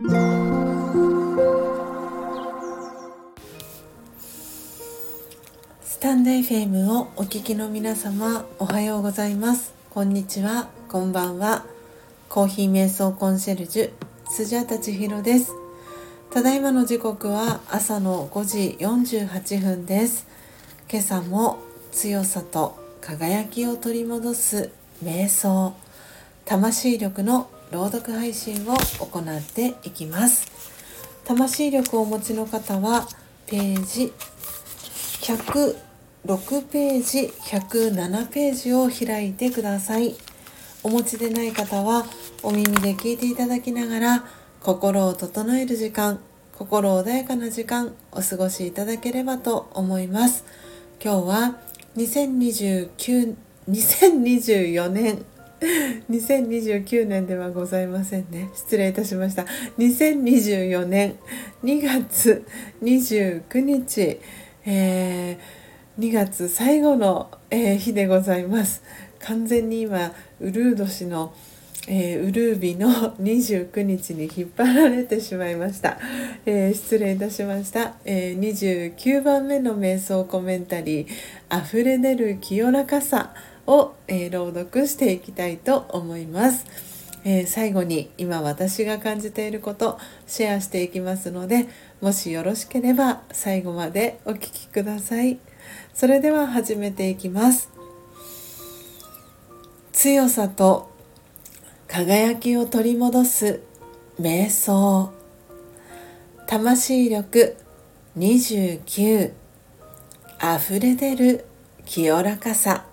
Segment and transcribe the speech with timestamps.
[0.00, 0.06] ス
[5.98, 9.74] タンド FM をお聞きの皆様おはようございます。
[9.90, 10.68] こんにちは。
[10.88, 11.66] こんばんは。
[12.28, 13.90] コーヒー瞑想コンシェルジュ
[14.30, 15.52] スジャタチヒロです。
[16.30, 20.28] ただいまの時刻は朝の5時48分です。
[20.88, 21.58] 今朝も
[21.90, 24.70] 強さと輝きを取り戻す
[25.02, 25.74] 瞑想。
[26.44, 30.46] 魂力の朗読配信を行っていきます。
[31.24, 33.06] 魂力をお持ちの方は
[33.46, 34.12] ページ
[35.20, 40.14] 106ページ107ページを開いてください。
[40.82, 42.06] お持ちでない方は
[42.42, 44.24] お耳で聞いていただきながら
[44.60, 46.20] 心を整える時間
[46.56, 50.44] 心穏やかな時間お過ごしいただければと思います。
[51.02, 51.56] 今日は
[51.96, 53.36] 2029
[53.68, 55.24] 2024年
[55.60, 58.50] 2029年ではございませんね。
[58.54, 59.44] 失礼いたしました。
[59.78, 61.16] 2024年
[61.64, 62.46] 2月
[62.82, 64.20] 29日、
[64.64, 65.38] えー、
[65.98, 68.82] 2月最後の、えー、日でございます。
[69.20, 71.34] 完全に今ウルー年の
[71.90, 75.98] えー、ウルービの29日に引っ張られてしまいました、
[76.44, 81.08] え、失礼いたしました、えー、29番目の瞑想コメンタリー
[81.64, 83.32] 「溢れ出る清らかさ」
[83.68, 86.64] を、え朗読していきたいと思います、
[87.24, 91.68] え最後に今私が感じていることシェアしていきますので
[92.00, 95.38] もしよろしければ最後までお聴きください。
[95.92, 97.70] それでは始めていきます。
[99.92, 100.90] 強さと
[101.88, 103.60] 輝きを取り戻す
[104.20, 105.12] 瞑想。
[106.46, 107.56] 魂力
[108.16, 109.32] 29
[110.40, 111.44] 溢れ出る
[111.84, 112.86] 清らかさ。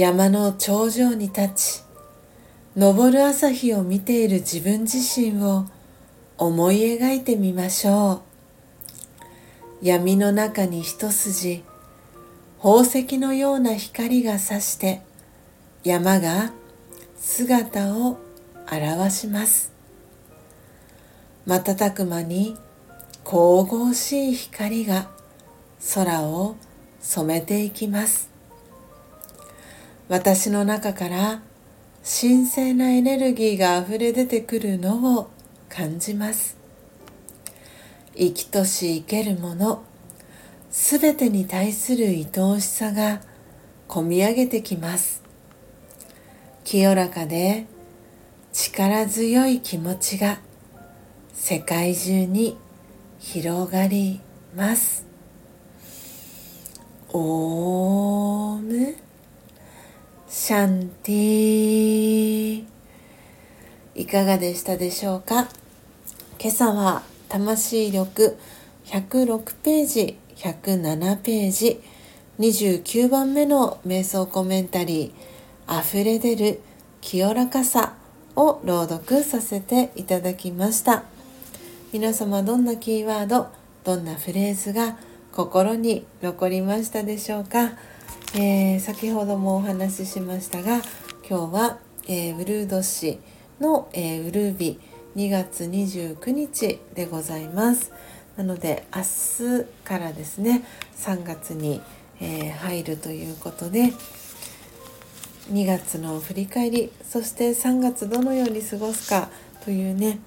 [0.00, 1.84] 山の頂上に立ち
[2.74, 5.66] 昇る朝日を見ている自分自身を
[6.38, 8.22] 思い描いてみましょ
[9.82, 9.86] う。
[9.86, 11.64] 闇の中に一筋
[12.62, 15.02] 宝石のような光がさして
[15.84, 16.54] 山が
[17.18, 18.18] 姿を
[18.72, 19.70] 表します。
[21.44, 22.56] 瞬く間に
[23.22, 25.10] 神々しい光が
[25.94, 26.56] 空を
[27.00, 28.29] 染めていきます。
[30.10, 31.40] 私の中から
[32.02, 35.30] 神聖なエネルギーがあふれ出てくるのを
[35.68, 36.56] 感じます。
[38.16, 39.84] 生きとし生けるもの
[40.68, 43.20] すべてに対する愛おしさが
[43.86, 45.22] こみ上げてきます。
[46.64, 47.66] 清らかで
[48.52, 50.40] 力強い気持ちが
[51.32, 52.58] 世界中に
[53.20, 54.20] 広がり
[54.56, 55.06] ます。
[57.12, 59.09] オーム。
[60.32, 62.64] シャンティ
[63.96, 65.48] いかがでしたでしょうか？
[66.38, 68.38] 今朝は魂力
[68.84, 71.80] 106ページ107ページ
[72.38, 76.60] 29番目の瞑想コメンタリー溢れ出る
[77.00, 77.94] 清らかさ
[78.36, 81.02] を朗読させていただきました。
[81.92, 83.48] 皆様どんなキーワード
[83.82, 84.96] どんなフレーズが
[85.32, 87.72] 心に残りましたでしょうか、
[88.34, 90.82] えー、先ほどもお話ししましたが
[91.28, 93.18] 今日は、えー、ウルード氏
[93.60, 94.80] の、えー、ウルービ
[95.16, 97.92] 2月29日でございます。
[98.36, 100.64] なので明日からですね
[100.96, 101.82] 3月に、
[102.20, 103.92] え入るということで
[105.50, 109.30] 2月の振り返りそして3月どのように過ごすか
[109.64, 110.20] というね、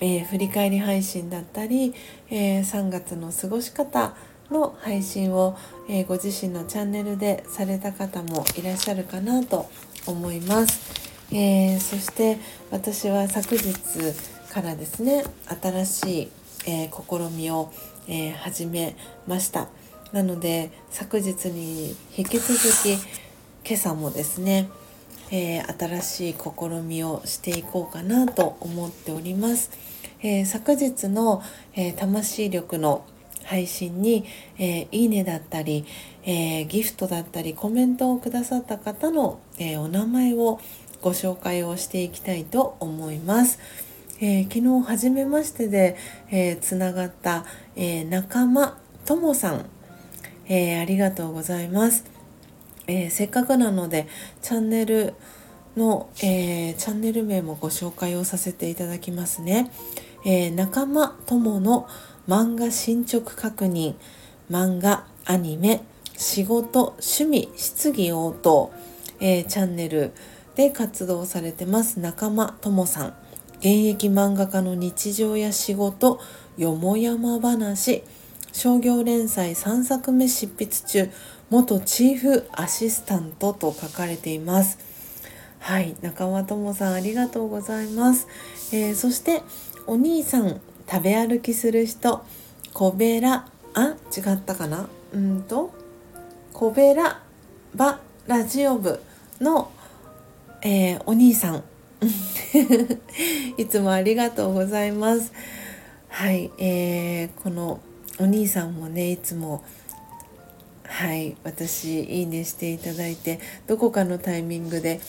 [0.00, 1.94] え、振り返り配信だったり、
[2.30, 4.14] え、3月の過ごし方
[4.50, 5.56] の配信を、
[5.88, 9.70] えー、ご自身のチャンネルでされた方もいらっしゃるかなと
[10.06, 11.00] 思います。
[11.32, 12.38] えそして
[12.72, 13.72] 私は昨日
[14.52, 15.24] からですね
[15.62, 16.28] 新しい、
[16.66, 17.72] え試みを、
[18.08, 18.96] え始め
[19.28, 19.68] ました
[20.12, 22.94] なので昨日に引き続き
[23.64, 24.68] 今朝もですね、
[25.30, 29.70] えー、新しい試みをしていこうかなと思っております。
[30.22, 31.42] えー、昨日の、
[31.74, 33.04] えー、魂力の
[33.50, 34.24] 配信に、
[34.58, 35.84] えいいねだったり、
[36.24, 40.60] えギフトだったりコメントをくださった方の、えお名前を
[41.02, 43.58] ご紹介をしていきたいと思います。
[44.20, 45.96] え昨日初めましてで、
[46.30, 47.44] えつながった、
[47.74, 49.66] え仲間ともさん、
[50.48, 52.04] えありがとうございます。
[52.86, 54.08] えー、せっかくなので
[54.42, 55.14] チャンネル
[55.76, 59.70] の、えー、チャンネル名もご紹介をさせていただきますね。
[60.24, 61.88] えー、仲間友の
[62.30, 63.96] 漫画進捗確認
[64.48, 65.82] 漫画アニメ
[66.16, 68.72] 仕事趣味質疑応答、
[69.18, 70.12] えー、チャンネル
[70.54, 73.06] で活動されてます仲間友さん。
[73.58, 76.20] 現役漫画家の日常や仕事
[76.56, 78.04] よもやま話。
[78.52, 81.10] 商業連載3作目執筆中
[81.50, 84.78] 元チーフアシスタントと書かれています。
[85.58, 88.28] はい中間智さんありがとうございます、
[88.72, 89.42] えー、そして
[89.88, 90.60] お兄さん。
[90.90, 92.24] 食べ歩きする人。
[92.72, 94.88] コベラあ違ったかな。
[95.12, 95.72] うんと。
[96.52, 97.22] コベラ
[97.74, 99.00] バラジオ部
[99.40, 99.70] の、
[100.62, 101.64] えー、お兄さん。
[103.56, 105.32] いつもありがとうございます。
[106.08, 107.80] はい、えー、この
[108.18, 109.64] お兄さんもねいつも
[110.84, 115.00] はい私いいねしていただいてどこかのタイミングで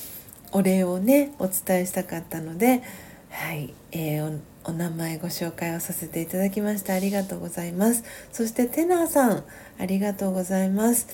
[0.51, 2.83] お礼をねお伝えしたかったので
[3.29, 8.03] はい、えー、お名前ご紹介をさせていただきましたありがとうございます。
[8.31, 9.43] そしてテナーさん
[9.79, 11.07] ありがとうございます、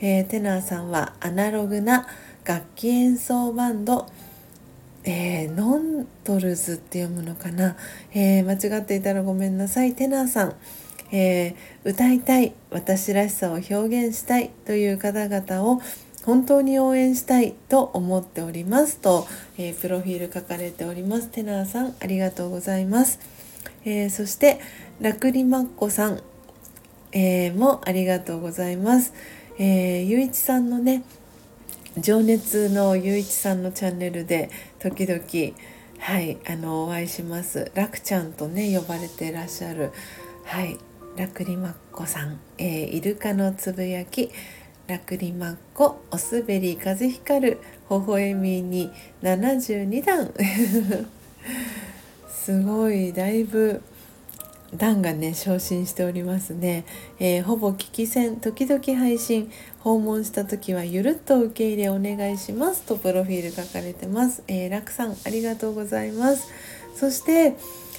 [0.00, 2.06] えー、テナーさんはアナログな
[2.44, 4.06] 楽器演奏バンド。
[5.02, 7.74] えー、ノントルズって読むのかな、
[8.12, 9.94] えー、間違っていたらごめんなさい。
[9.94, 10.54] テナーさん、
[11.10, 15.80] えー、歌いたい私らしさを表現したいという方々を
[16.24, 18.98] 本当に応援したいと思っております。
[18.98, 19.26] と、
[19.58, 23.18] えー、プロフィール書かれておりますテナーさんありがとうございます、
[23.84, 24.60] えー、そして
[25.00, 26.20] ラクリマッコさん、
[27.12, 29.14] えー、もありがとうございます、
[29.58, 31.04] えゆういちさんのね
[31.98, 35.20] 情熱のゆういちさんのチャンネルで時々
[36.00, 37.70] はいあのお会いします。
[37.74, 39.92] ラクちゃんとね呼ばれてらっしゃる。
[40.44, 40.78] はい。
[41.16, 44.30] ラクリマッコさん、えー、イルカのつぶやき。
[44.90, 47.58] ラクリマッコおすべり風光る
[47.88, 48.90] 微笑みに
[49.22, 50.34] 72段。
[52.28, 53.82] すごいだいぶ
[54.74, 56.84] 段がね昇進しておりますね、
[57.20, 66.48] えー、ほぼ聞き戦時々配信訪問した時はゆるっと受け入れお願いしますとプロフィール書かれてます、えー、楽さんありがとうございます。
[66.96, 67.54] そして、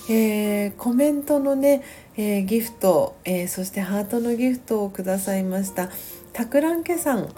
[0.10, 1.84] えー、コメントのね、
[2.18, 5.90] えー、ギフト、えそしてハートのギフトをくださいました。
[6.34, 7.30] たくらんけさん、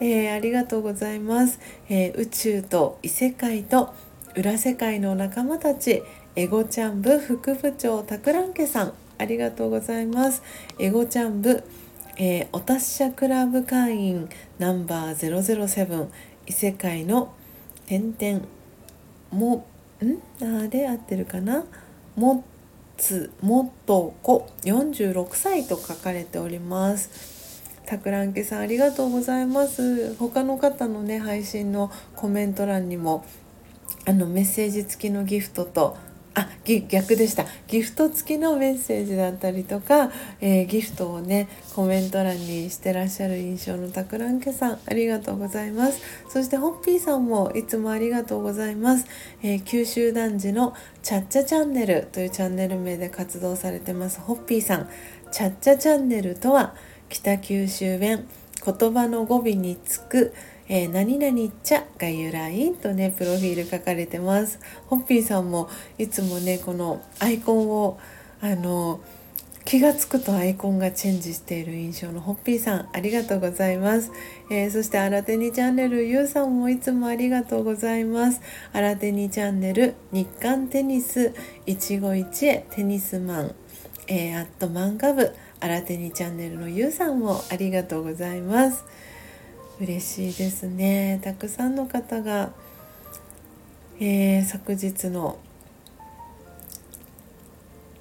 [0.00, 3.92] え、ありがとうございます、え、宇宙と異世界と
[4.36, 6.02] 裏世界の仲間たち
[6.36, 10.42] エゴちゃん部副部長たくらんけさんありがとうございます。
[10.78, 11.64] エゴちゃん部、
[12.16, 14.28] え、お達者クラブ会員
[14.58, 16.06] ナンバー007
[16.46, 17.34] 異世界の
[17.86, 18.44] 点々
[19.30, 19.66] も
[20.04, 20.44] ん？
[20.64, 21.64] あで合ってるかな？
[22.18, 22.44] も
[22.96, 27.62] つもとこ46歳と書かれております。
[27.86, 30.16] たくらんけさんありがとうございます。
[30.16, 33.24] 他の方のね配信のコメント欄にも
[34.04, 35.96] あのメッセージ付きのギフトと
[36.38, 37.44] あ逆でした。
[37.66, 46.00] ギフト付きのメッセージだったりとか、えー、ギフトをねコメント欄にしてらっしゃる印象のたくらんけさんありがとうございます。
[46.28, 49.06] そしてホッピーさんもいつもありがとうございます、
[49.42, 54.88] えー、九州男児のチャッチャチャンネルというチャンネル名で活動されてますホッピーさん。
[55.30, 56.74] チャッチャチャンネルとは
[57.08, 58.26] 北九州弁
[58.64, 60.34] 言葉の語尾につく、
[60.68, 64.60] えー、何々ちゃが由来とねプロフィール書かれてます。
[64.86, 65.68] ホッピーさんも
[65.98, 67.98] いつもねこのアイコンを
[68.40, 69.00] あの
[69.64, 74.10] 気が付くとアイコンがチェンジしている印象のホッピーさんありがとうございます、
[74.50, 78.40] えー、そして新手にチャンネルゆうさんもいつもありがとうございます。
[78.72, 81.34] 新手にチャンネル日韓テニス
[81.66, 83.54] 一期一会テニスマン、
[84.06, 85.34] えー、アット漫画部。
[85.60, 88.84] 新手にチャンネルのゆうさんもありがとうございます。
[89.80, 91.20] 嬉しいですね。
[91.22, 92.52] たくさんの方が、
[94.00, 95.38] えー、昨日の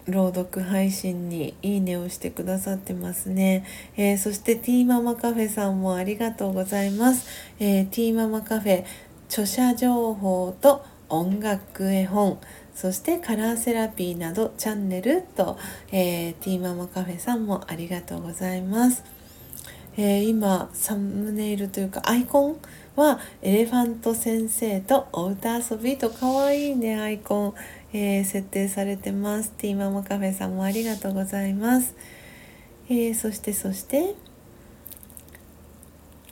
[0.07, 3.65] 朗読配信にいいねをしてくださってますね、
[3.97, 7.27] えー、そしてティーママカフェさんもありがとうございます、
[7.59, 8.85] えー、ティーママカフェ
[9.27, 12.39] 著者情報と音楽絵本。
[12.73, 15.57] そしてカラーセラピーなどチャンネルと、
[15.91, 19.16] えー、ティーママカフェさんもありがとうございます。
[19.97, 22.57] えー、今サムネイルというかアイコン
[22.95, 27.53] はエレファント先生とお歌遊びと可愛いねアイコン、
[27.93, 29.51] えー、設定されてます。
[29.57, 31.95] ティーママカフェさんもありがとうございます、
[32.89, 34.15] えー、そしてそして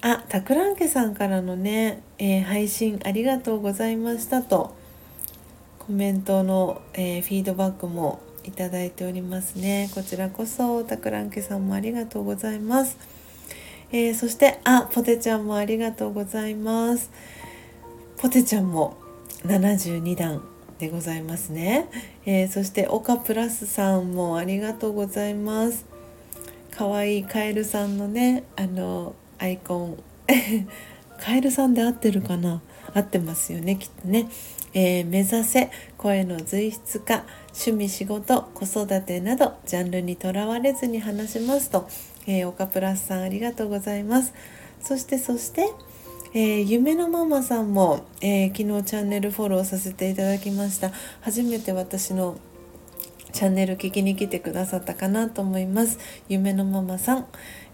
[0.02, 4.76] あタクランケさんからのね、え配信ありがとうございましたと
[5.80, 9.90] コメントの、え、フィードバックもいただいておりますね。
[9.96, 12.98] こちらこそたくらんけさんもありがとうございます、
[13.92, 17.12] えー、そしてあポテちゃんもありがとうございます。
[18.18, 18.98] ポテちゃんも
[19.46, 20.42] 72段
[20.80, 21.88] でございますね、
[22.26, 25.86] えー、そして岡プラスさんもありがとうございます。
[26.72, 29.98] かわいいカエルさんのねあのアイコン。
[31.18, 32.62] カエルさんで合ってるかな？
[32.94, 34.28] 合ってますよねきっとね。
[34.74, 37.24] えー、目指せ声の随筆化
[37.54, 41.88] 趣味仕事子育てなどジャンルにとらわれずに話しますと、
[42.28, 44.34] えー、岡プラスさんありがとうございます。
[44.82, 45.70] そしてそして
[46.38, 50.92] えー、夢のママさんも、えー、昨日チャンネルフォローさせていただきました。
[51.22, 52.36] 初めて私の
[53.32, 55.98] チャンネル聞きに来てくださったかなと思います。
[56.28, 57.28] 夢のママさん、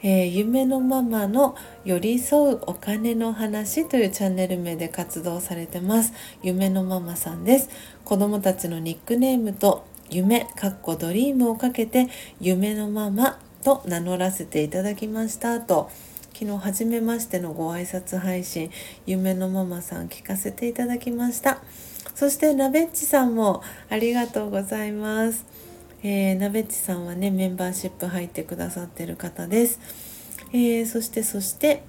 [0.04, 1.56] えー、夢のママの
[1.86, 6.14] 寄り添うお金の話というチャンネル名で活動されてます。
[6.44, 7.70] 夢のママさんです。
[8.06, 15.90] 子供たちのニックネームと夢かっこドリームをかけて夢のママと名乗らせていただきましたと
[16.34, 18.72] 昨日初めましてのご挨拶配信
[19.06, 21.60] 夢のママさん聞かせていただきました。
[22.16, 25.46] そしてなべっちさんもありがとうございます。
[26.04, 29.80] えー、なべっちさんはねメンバーシップ入ってくださってる方です、
[30.52, 31.84] えー、そしてそして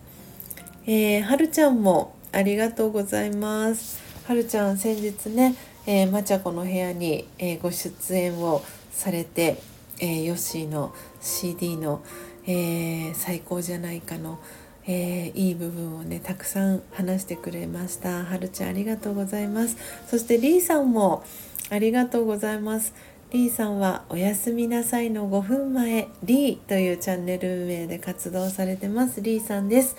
[0.84, 4.00] えー、はるちゃんもありがとうございます。
[4.26, 5.54] はるちゃん先日ね、
[5.86, 9.62] えー、まちゃこの部屋に、えー、ご出演をされて、
[10.02, 12.02] えー、ヨッシーの CD の、
[12.44, 14.40] えー、最高じゃないかの、
[14.84, 18.24] えー、いい部分をねたくさん話してくれました。
[18.24, 19.76] はるちゃんありがとうございます。
[20.08, 21.22] そしてりーさんも
[21.70, 22.92] ありがとうございます。
[23.30, 29.22] りーさんはおやすみなさいの5分前りーというチャンネル名で活動されてます。
[29.22, 29.94] りーさんです。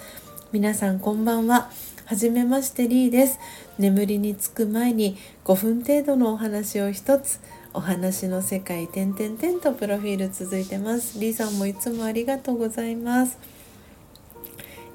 [0.51, 1.71] 皆さんこんばんは。
[2.03, 3.39] はじめましてりーです。
[3.79, 7.39] 眠りにつく前に5分程度のお話を一つ
[7.73, 11.19] お話の世界点々点とプロフィール続いてます。
[11.19, 13.39] リーさんもいつもありがとうございます。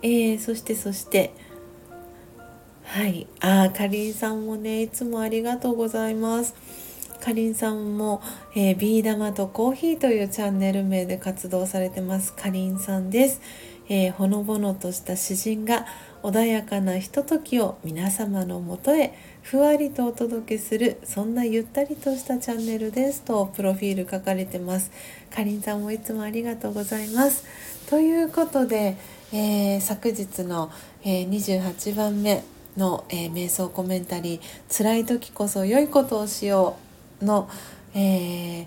[0.02, 1.32] えー、そしてそして
[2.84, 3.26] はい。
[3.40, 6.54] あーかりんさんもねいつもありがとうございます。
[7.20, 8.22] かりんさんも、
[8.54, 12.32] えー、ビー玉とコーヒーというチャンネル名で活動されてます。
[12.32, 13.40] かりんさんです、
[13.88, 15.84] えー、ほのぼのとした詩人が
[16.22, 19.12] 穏やかなひとときを皆様のもとへ
[19.50, 24.90] ふわりとお届けするそんなゆったりとしたチャンネルですとプロフィール書かれてます。
[25.34, 27.46] かりんさんもいつもありがとうございます。
[27.88, 28.98] ということで、
[29.32, 30.70] えー、昨日の、
[31.02, 32.44] えー、28番目
[32.76, 36.76] の、えー、瞑想コメンタリー「辛い時こそ良いことをしよ
[37.22, 37.48] うの」
[37.96, 38.66] え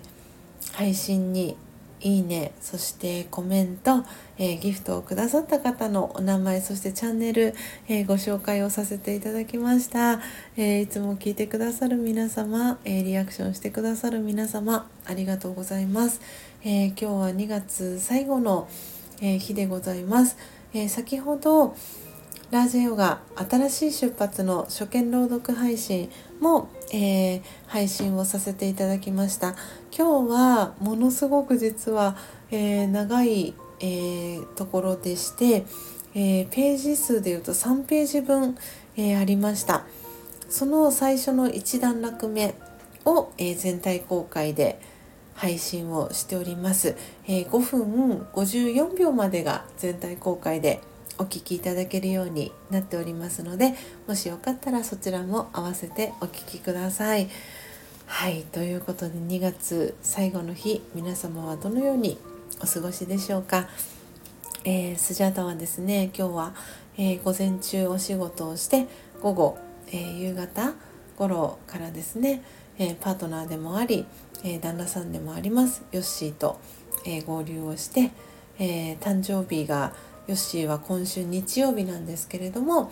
[0.72, 1.56] 配信に
[2.02, 4.04] いいねそしてコメント、
[4.36, 7.54] えー、ギフトをくださった方のお名前そしてチャンネル、
[7.88, 10.20] えー、ご紹介をさせていただきました、
[10.56, 16.20] えー、いつも聞いてくださる皆様、えリアクションしてくださる皆様ありがとうございます、
[16.64, 18.68] え今日は2月最後の、
[19.20, 20.36] え日でございます、
[20.74, 21.76] え先ほど
[22.50, 26.10] ラージェヨガ新しい出発の初見朗読配信
[26.42, 29.54] も、えー、配信をさせていただきました。
[29.96, 32.16] 今日はものすごく実は、
[32.50, 35.64] えー、長い、えー、ところでして、
[36.14, 38.58] えページ数でいうと3ページ分、
[38.96, 39.86] えありました。
[40.50, 42.54] その最初の1段落目
[43.06, 44.78] を、え全体公開で
[45.34, 46.96] 配信をしております、
[47.26, 50.82] え5分54秒までが全体公開で
[51.18, 53.74] お聴きいただけるようになっておりますので
[54.06, 57.28] もしよかったらそちらも合わせてお聴きください。
[58.06, 62.18] はいということで2月最後の日皆様はどのように
[62.62, 63.68] お過ごしでしょうか、
[64.64, 66.54] えー、スジャータはですね今日は、
[66.98, 68.86] えー、午前中お仕事をして
[69.22, 70.74] 午後、えー、夕方
[71.16, 72.42] 頃からですね、
[72.78, 74.06] えパートナーでもあり、
[74.44, 76.58] え旦那さんでもありますヨッシーと、
[77.06, 78.10] え合流をして、
[78.58, 79.94] え誕生日が
[80.28, 82.90] ヨッシーは今週日曜日なんですけれども、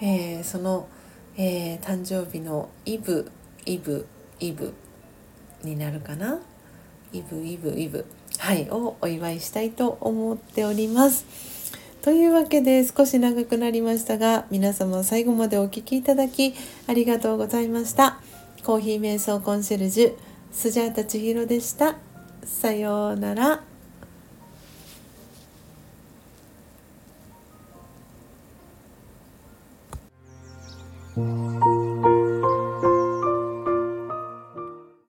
[0.00, 0.88] えー、その、
[1.36, 3.30] えー、誕生日のイブ
[3.66, 4.06] イブ
[4.40, 4.72] イブ
[5.64, 6.38] になるかな？
[7.12, 8.06] イブイブイブ
[8.38, 11.24] はいをお祝いしたいと思っております。
[12.00, 16.54] というわけで少し長くなりましたが皆様最後までお聴きいただき
[16.86, 18.20] ありがとうございました。
[18.62, 20.16] コーヒー瞑想コンシェルジュ
[20.52, 21.96] スジャータ千尋でした。
[22.44, 23.67] さようなら。
[31.18, 31.67] 嗯